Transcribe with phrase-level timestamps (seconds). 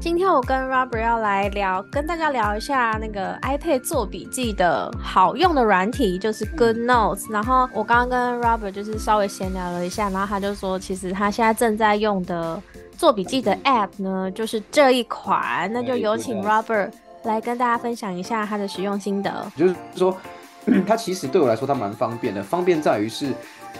[0.00, 7.30] 今天我跟 Robert 要来聊，跟大家聊一下那个 iPad 做笔记的好用的软体，就是 Good Notes。
[7.32, 12.62] 然后我刚刚跟 Robert 就是稍微闲聊了一下，然后他就说，其实他现在正在用的
[12.96, 15.68] 做笔记的 App 呢，就是这一款。
[15.72, 16.92] 那就有请 Robert
[17.24, 19.50] 来跟大家分享一下他的使用心得。
[19.56, 20.16] 就是说，
[20.86, 23.34] 它其实对我来说，它蛮方便的，方便在于是。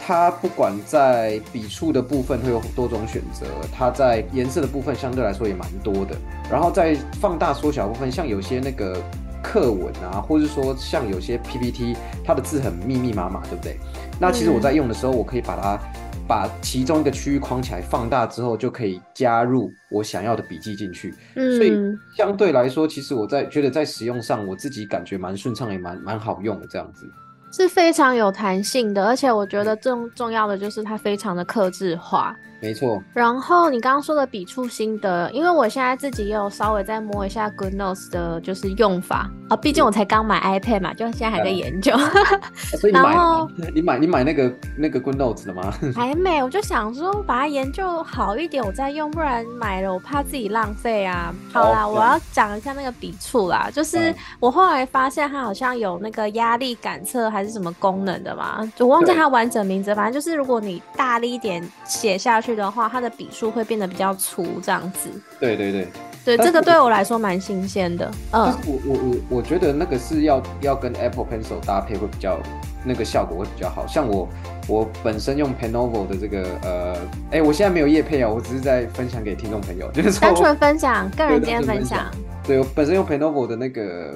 [0.08, 6.16] 它不管在笔触的部分会有多种选择，它在颜色的部分相对来说也蛮多的。
[6.50, 8.96] 然后在放大缩小部分，像有些那个
[9.42, 11.94] 课文啊，或者说像有些 PPT，
[12.24, 13.76] 它的字很密密麻麻，对不对？
[14.18, 15.78] 那其实我在用的时候，我可以把它
[16.26, 21.12] 把其中一个区域框起来，放大之后就可以加入我想要的笔记进去。
[21.34, 21.76] 所以
[22.16, 27.06] 相对来说，其实我在觉得在使用上，我自己感觉蛮顺畅，也蛮蛮好用的这样子。
[27.50, 32.36] 是非常有弹性的，而且我觉得重重要的就是它非常的克制化。
[32.60, 39.56] 没错，然后你刚刚说的笔触心得，因为我现在自己也有稍微再摸一下 Good Notes 的，就是用法啊。
[39.56, 41.96] 毕竟我才刚买 iPad 嘛，就现在还在研究。
[42.80, 43.16] 所以你买，
[43.72, 45.72] 你买你买那个那个 Good Notes 了吗？
[45.94, 51.32] 还没，我就想说把它研究好一点，我再用，不然买了我怕自己浪费啊。
[51.52, 62.47] 好啦，我要讲一下那个笔触啦，就是我后来发现它好像有那个压力感测还是什么功能的嘛，我忘记它完整名字，反正就是如果你大力一点写下去。
[62.48, 65.10] 去的话，它的笔数会变得比较粗，这样子。
[65.38, 65.88] 对对对，
[66.24, 68.10] 对，这个对我来说蛮新鲜的。
[68.32, 72.38] 嗯，我我我我觉得那个是要要跟 Apple Pencil 搭配会比较，
[72.86, 73.86] 那个效果会比较好。
[73.86, 74.26] 像我
[74.66, 76.96] 我本身用 Penovo 的这个呃，
[77.32, 82.06] 哎，我现在没有叶配啊，我只是在分享给听众朋友，就是单纯分享，个人间分享。
[82.44, 84.14] 对我本身用 Penovo 的那个。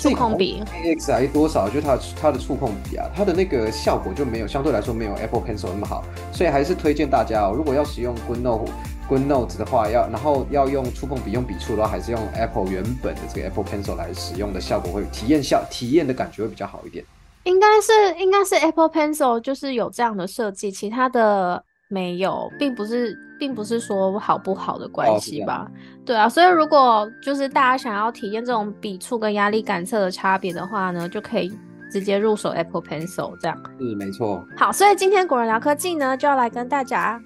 [0.00, 1.68] 触控笔，AXI 多少？
[1.68, 6.02] 就它它的触控笔啊，它的那个效果就没有相对来说没有 Apple Pencil 那么好，
[6.32, 7.52] 所以还是推荐大家哦。
[7.54, 8.72] 如果要使用 Good Note
[9.08, 17.04] Good Notes 的话，要然后要用触控笔用笔触的话，还是用 Apple 原本的这个 Apple Pencil 来使用的效果会体验效体验的感觉会比较好一点。
[17.44, 21.62] 应该是应该是 Apple Pencil 就是有这样的设计，其他的。
[21.90, 25.68] 没有，并不是，并不是说好不好的关系吧？
[26.06, 31.52] 对啊，所以如果就是大家想要体验这种笔触跟压力感测的差别的话呢，就可以
[31.90, 33.62] 直接入手 Apple Pencil 这样。
[33.78, 34.46] 是没错。
[34.56, 37.20] 好，所以今天果仁聊科技呢，就要来跟大家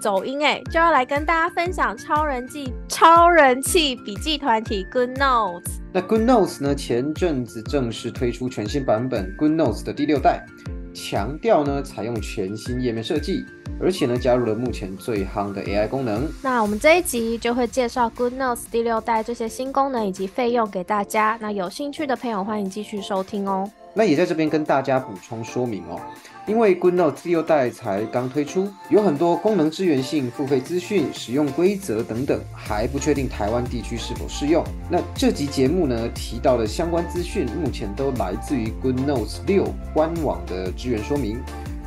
[0.00, 5.80] 走音哎，就要来跟大家分享超人气超人气笔记团体 Good Notes。
[5.92, 10.46] 那 Good Notes 呢，前阵子正式推出全新版本 Good Notes 的第六代。
[10.94, 13.44] 强调呢，采用全新页面设计，
[13.80, 16.26] 而且呢，加入了目前最夯的 AI 功能。
[16.42, 21.38] 那我们这一集就会介绍 Good Notes 第六代这些新功能以及费用给大家。
[21.40, 23.70] 那有兴趣的朋友，欢迎继续收听哦。
[23.92, 26.00] 那也在这边跟大家补充说明哦。
[26.46, 34.62] 因为 Good Notes 第六代才刚推出，有很多功能支援性、付费资讯、使用规则等等，还不确定台湾地区是否适用。
[34.88, 41.40] 那这集节目呢提到的相关资讯，目前都来自于 Good Notes 六官网的支援说明。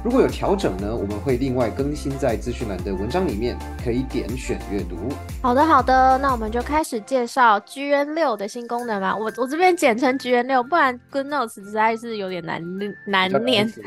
[0.03, 4.95] 如果有调整呢，我们会另外更新在资讯栏的文章里面，可以点选阅读。
[5.41, 9.15] 好的，好的，那我们就开始介绍 GN 六的新功能吧。
[9.15, 12.63] 我我这边简称 GN 六，不然 Good Notes 实在是有点难
[13.05, 13.69] 难念。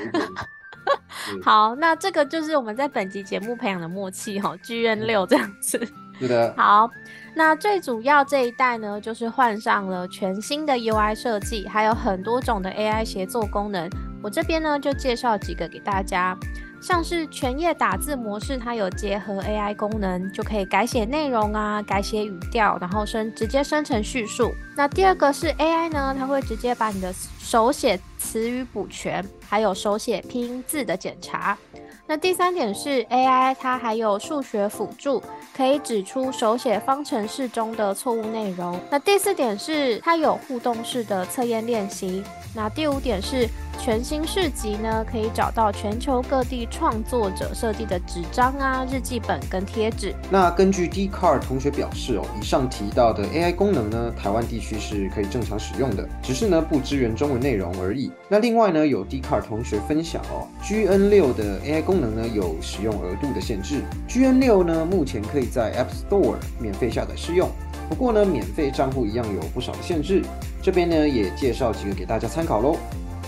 [1.42, 5.80] 好，那这个就是我们在本集节目培养的默契哈，G N 六这样子。
[6.18, 6.52] 是的。
[6.56, 6.90] 好，
[7.34, 13.88] 那最主要这一代呢，就是换上了全新的 U I 设计，还有很多种的 A I 协作功能。
[14.22, 16.36] 我这边呢就介绍几个给大家。
[16.80, 24.52] 像是全页打字模式，它有结合 AI 功能，就可以改写内容啊，改写语调，然后生直接生成叙述。
[24.76, 31.56] 那第二个是 AI 呢，它会直接把你的手写词语补全，还有手写拼音字的检查。
[32.04, 35.22] 那第三点是 AI，它还有数学辅助，
[35.56, 38.76] 可以指出手写方程式中的错误内容。
[38.90, 42.24] 那第四点是它有互动式的测验练习。
[42.56, 43.48] 那第五点是。
[43.78, 50.14] 全新市集呢，可以找到全球各地创作者设计的纸张啊、日记本跟贴纸。
[50.30, 58.12] 那根据 D Car 同学表示哦，以上提到的 AI 功能呢，台湾地区是可以正常使用的，只是呢不支援中文内容而已。
[58.28, 63.82] 那另外呢，有 D Car 同学分享哦，GN 六的 AI 功能呢有使用额度的限制。
[64.08, 67.50] GN 六呢目前可以在 App Store 免费下载试用，
[67.88, 70.22] 不过呢免费账户一样有不少的限制。
[70.62, 72.76] 这边呢也介绍几个给大家参考喽。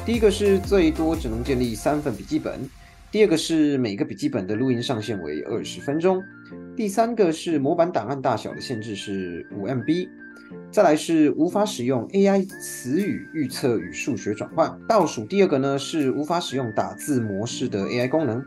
[0.06, 2.60] 第一个是最多只能建立三份笔记本，
[3.10, 6.22] 第二个是每个笔记本的录音上限为二十分钟，
[6.76, 10.08] 第三个是模板档案大小的限制是五 MB，
[10.70, 18.44] 再来是无法使用 AI 词语预测与数学转换，倒数第二个呢是无法使用打字模式的 AI 功能。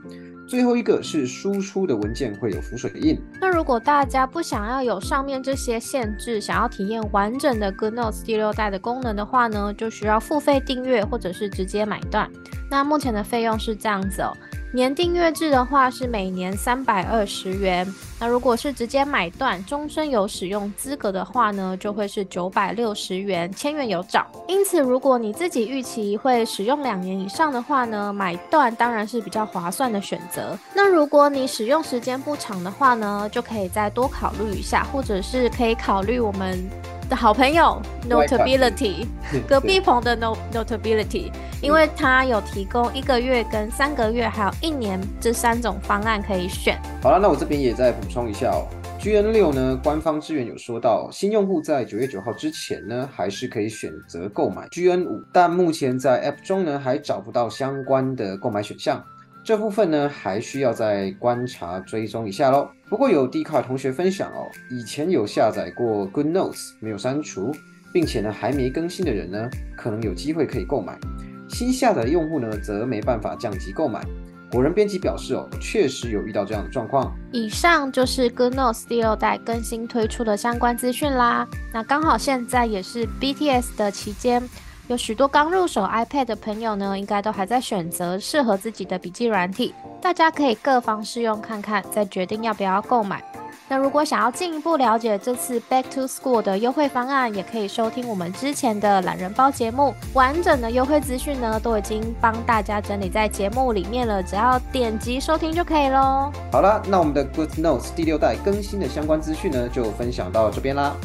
[0.48, 3.20] 最后一个是输出的文件会有浮水印。
[3.42, 12.30] 那如果大家不想要有上面这些限制，想要体验完整的 Good Notes 第六代的功能的话呢，就需要付费订阅或者是直接买断。
[12.72, 14.32] 那目前的费用是这样子哦。
[14.78, 24.28] 年订阅制的话是每年三百二十元，那如果是直接买断，终身有使用资格的话呢，就会是九百六十元，千元有找。
[24.48, 30.56] 因此，如果你自己预期会使用两年以上的话呢，买断当然是比较划算的选择。
[30.76, 36.70] 那如果你使用时间不长的话呢，就可以再多考虑一下，或者是可以考虑我们。
[37.07, 39.06] 的好朋友 Notability，
[39.48, 41.31] 隔壁棚的 Not Notability，
[41.62, 46.77] 因为它有提供一个月、跟三个月，还有一年这三种方案可以选。
[47.01, 48.68] 好了，那我这边也再补充一下哦。
[49.00, 59.01] GN 六呢，官方资源有说到，新用户在九月九号之前呢，还是可以选择购买 GN 五，但目前在 App 中呢，还找不到相关的购买选项。
[59.48, 62.70] 这部分呢，还需要再观察追踪一下喽。
[62.90, 67.56] 不过有 D 卡同学分享哦，以前有下载过 Good Notes 没有删除，
[67.94, 71.00] 并且呢还没更新的人呢，可能有机会可以购买。
[71.48, 74.06] 新下载的用户呢，则没办法降级购买。
[74.52, 77.16] 果仁编辑表示哦，确实有遇到这样的状况。
[77.32, 81.48] 以上就是 Good Notes 第六代更新推出的相关资讯啦。
[81.74, 84.44] 那刚好现在也是 BTS 的期间。
[84.88, 89.75] 有许多刚入手 iPad 的朋友呢，应该都还在选择适合自己的笔记软体。
[90.01, 93.22] 大家可以各方试用看看，再决定要不要购买。
[93.68, 106.31] 那如果想要进一步了解这次 Back to School 的优惠方案，也可以收听我们之前的懒人包节目，完整的优惠资讯呢都已经帮大家整理在节目里面了，只要点击收听就可以喽。
[106.50, 110.95] 好了，那我们的 Good Notes 第六代更新的相关资讯呢，就分享到这边啦。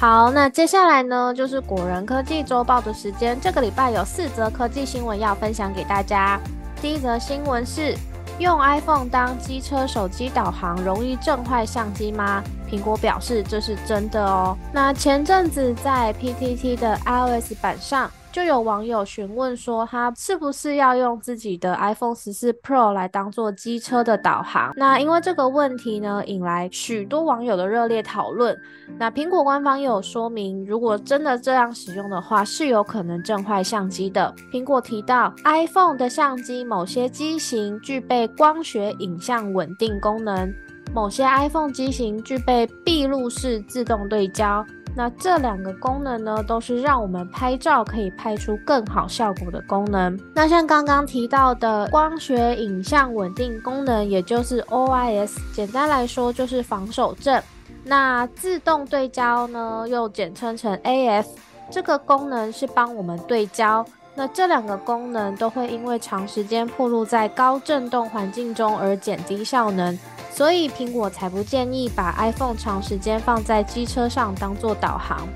[0.00, 3.38] 好，那接下来呢，就是果仁科技周报的时间。
[3.38, 6.40] 这个礼拜有四则科技新闻要分享给大家。
[6.80, 7.94] 第一则新闻是，
[8.38, 12.42] 用 iPhone 当机车手机导航容易震坏相机吗？
[12.66, 14.56] 苹果表示这是真的哦。
[14.72, 18.10] 那前阵子在 PTT 的 iOS 版上。
[18.32, 24.72] 就有网友询问说，他是不是要用自己的 iPhone 十四 Pro 来当做机车的导航？
[24.76, 28.56] 那因为这个问题呢，引来许多网友的热烈讨论。
[28.98, 34.32] 那苹果官方也有说明，如果真的这样使用的话，是有可能震坏相机的。
[34.52, 40.54] 苹果提到，iPhone 的相机某些机型具备光学影像稳定功能，
[40.94, 44.64] 某些 iPhone 机型具备闭路式自动对焦。
[45.00, 50.20] 那这两个功能呢，都是让我们拍照可以拍出更好效果的功能。
[50.34, 57.42] 那像刚刚提到的光学影像稳定功能，也就是 OIS，简单来说就是防手震。
[57.82, 61.24] 那自动对焦呢，又简称成 AF，
[61.70, 63.82] 这个功能是帮我们对焦。
[64.14, 69.98] 那这两个功能都会因为长时间暴露在高振动环境中而减低效能。
[70.30, 75.28] 所以苹果才不建议把 iPhone 长时间放在机车上当做导航。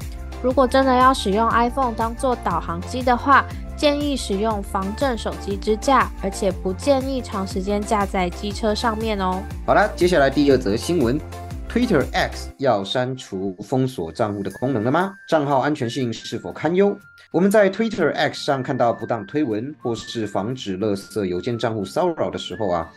[0.43, 3.45] 如果真的要使用 iPhone 当做导航机的话，
[3.77, 9.43] 建议使用防震手机支架，而且不建议长时间架在机车上面哦。
[9.67, 11.21] 好了，接下来第二则新闻
[11.69, 15.15] ：Twitter X 要删除封锁账户的功能了吗？
[15.29, 16.97] 账号安全性是否堪忧？
[17.33, 22.89] 我们在 Twitter X 上看到不当推文或是防止垃圾邮件账户骚扰的时候啊。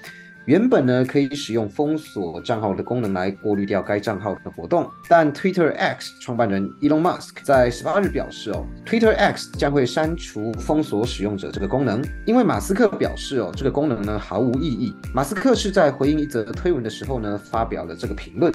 [0.48, 14.96] 原本呢可以使用封锁账号的功能来过滤掉该账号的活动，但 Twitter X 创办人 Elon Musk 在十八日表示哦，Twitter X 将会删除封锁使用者这个功能，因为马斯克表示哦，这个功能呢毫无意义。
[15.14, 18.50] 马斯克是在回应一则推文的时候呢发表了这个评论。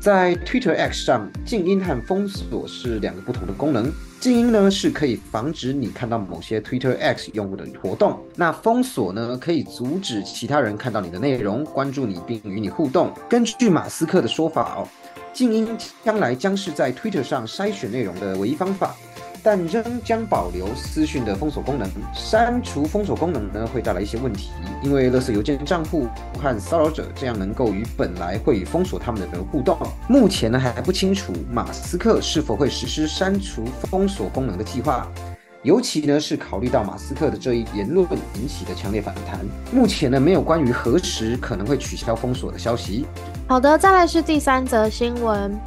[0.00, 3.92] 在 Twitter X 上，静音和封锁是两个不同的功能。
[4.20, 13.12] 静音呢是可以防止你看到某些 Twitter X 用户的活动，那封锁呢可以阻止其他人看到你的内容、关注你并与你互动。
[13.28, 14.88] 根据马斯克的说法哦，
[15.32, 15.68] 静音
[16.04, 18.94] 将来将是在 Twitter 上筛选内容的唯一方法。
[19.48, 21.88] 但仍将保留私讯的封锁功能。
[22.12, 24.50] 删除封锁功能呢，会带来一些问题，
[24.82, 26.06] 因为勒索邮件账户
[26.38, 29.78] 和骚扰者这样能够与本来会封锁他们的人互动。
[30.06, 35.08] 目前呢还不清楚马斯克是否会实施删除封锁功能的计划，
[35.62, 39.40] 尤其呢是考虑到马斯克的这一言论引起的强烈反弹。
[39.72, 43.06] 目前呢没有关于何时可能会取消封锁的消息。
[43.46, 45.58] 好的，再来是第三则新闻。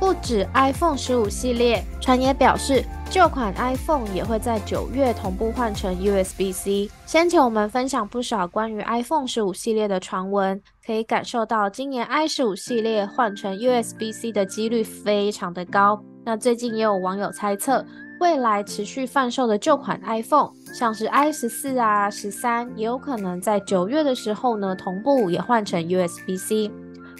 [0.00, 6.90] 不止 iPhone 十五系列，传言表示旧款 iPhone 也会在九月同步换成 USB-C。
[7.06, 15.98] 先前我们分享不少关于 iPhone 十五系列的传闻，可以感受到今年 i 十五系列换成 USB-C 的几率非常的高。
[16.22, 17.82] 那最近也有网友猜测，
[18.20, 26.70] 未来持续贩售的旧款 iPhone，像是 i 十四啊、十三，也有可能在九月的时候呢同步也换成 USB-C。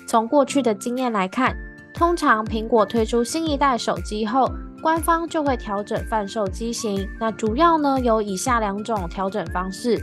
[0.07, 1.57] 从过去的经验来看。
[1.95, 4.49] 通常苹果推出新一代手机后，
[4.80, 7.08] 官方就会调整贩售机型。
[7.18, 10.00] 那主要呢有以下两种调整方式：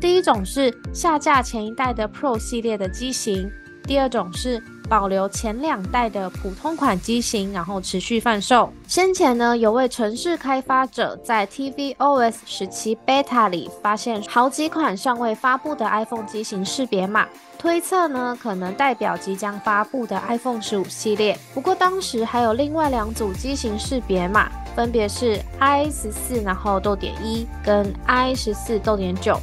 [0.00, 3.48] 第一种是下架前一代的 Pro 系列的机型；
[3.82, 4.62] 第二种是。
[4.88, 8.72] 保留前两代的普通款机型，然后持续贩售。
[8.86, 17.26] 先前呢，有位城市开发者在 tvOS 十七 beta 里发现好几款尚未发布的 iPhone 机型识别码，
[17.58, 21.38] 推测呢可能代表即将发布的 iPhone 十五系列。
[21.52, 29.38] 不过当时还有另外两组机型识别码，分别是 i 十四然后逗点一跟 i 十四逗点九，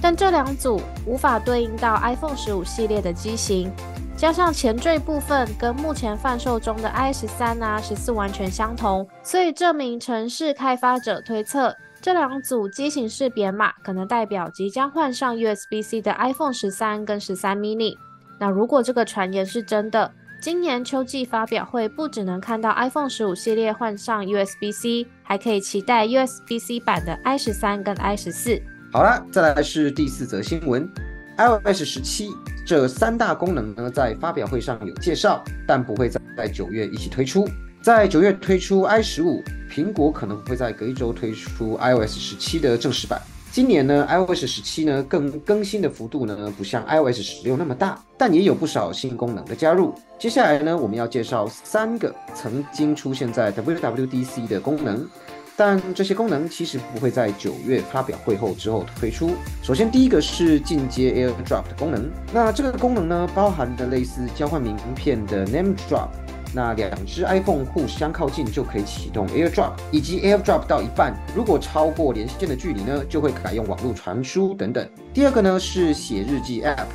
[0.00, 3.70] 但这两组无法对应到 iPhone 十五系列的机型。
[4.18, 17.96] 加上前缀部分跟目前贩售中的 i 十三啊、十四完全相同，所以这名城市开发者推测，这两组机型识别码可能代表即将换上 USB-C 的 iPhone 十三跟十三 mini。
[18.40, 20.10] 那如果这个传言是真的，
[20.42, 28.60] 今年秋季发表会不只能看到 iPhone 十五系列换上 USB-C，还可以期待 USB-C 版的 i 十三跟 i 十四。
[28.92, 30.90] 好了，再来是第四则新闻
[31.38, 32.30] ，iOS 十七。
[32.66, 37.48] 这三大功能呢，在发表会上有介绍，但不会在在九月一起推出。
[37.80, 39.42] 在九月推出 i 十五，
[39.72, 43.18] 苹果可能会在隔一周推出 iOS 十七的正式版。
[43.50, 49.94] 今年呢，iOS 十七呢更更新的幅度呢，不像 iOS 十六那么大，但也有不少新功能的加入。
[50.18, 55.08] 接下来呢，我们要介绍三个曾经出现在 WWDC 的功能。
[55.58, 59.32] 但这些功能其实不会在九月发表会后之后推出。
[59.60, 62.08] 首先，第一个是进阶 AirDrop 的功能。
[62.32, 66.10] 那这个功能呢，包含的类似交换名片的 Name Drop。
[66.54, 74.88] 那两只 iPhone 互相靠近就可以启动 AirDrop，以及 AirDrop 到一半，如果超过连线的距离呢，就会改用网络传输等等。
[75.12, 76.86] 第二个呢是写日记 App，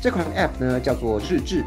[0.00, 1.62] 这款 App 呢叫做日志。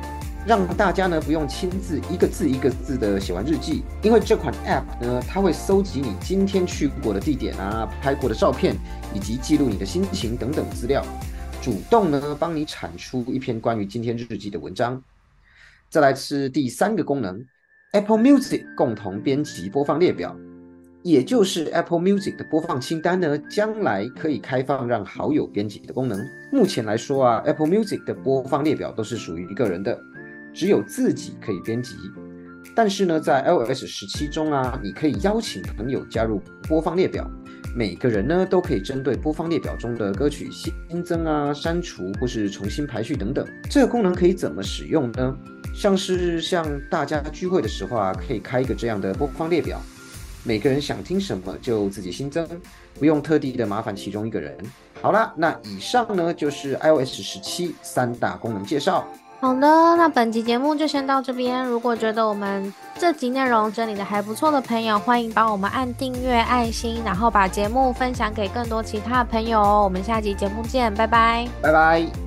[0.45, 8.75] 让大家呢不用亲自一个字一个字的写完日记，因为这款 App 呢，它会搜集你今天去过的地点啊、拍过的照片，
[9.13, 11.01] 以及记录你的心情等等资料，
[11.61, 15.01] 主动呢帮你产出一篇关于今天日记的文章。
[15.89, 17.45] 再来是第三个功能
[17.93, 20.35] ，Apple Music 共同编辑播放列表，
[21.03, 26.19] 也就是 Apple Music 的播放清单呢，将来可以开放让好友编辑的功能。
[26.51, 29.97] 目前来说啊，Apple Music 的播放列表都是属于一个人的。
[30.53, 31.95] 只有自己可以编辑，
[32.75, 37.29] 但是呢，在 iOS 十七中啊，你可以邀请朋友加入播放列表，
[37.75, 43.45] 每个人呢都可以针对播放列表中的歌曲新增啊、删除或是重新排序等等。
[43.69, 45.35] 这个功能可以怎么使用呢？
[45.73, 49.81] 像是像大家聚会的时候啊，可以开一个这样的播放列表，
[50.43, 52.47] 每个人想听什么就自己新增，
[52.99, 54.55] 不用特地的麻烦其中一个人。
[55.01, 59.07] 好啦，那以上呢就是 iOS 十七三大功能介绍。
[59.43, 61.65] 好的，那本集节目就先到这边。
[61.65, 69.81] 如果觉得我们这集内容整理的还不错的朋友，欢迎帮我们按订阅、爱心，然后把节目分享给更多其他的朋友哦。
[69.83, 72.22] 我们下集节目见，拜拜，拜拜。